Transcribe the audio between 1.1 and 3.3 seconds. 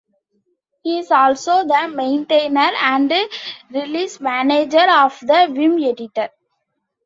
also the maintainer and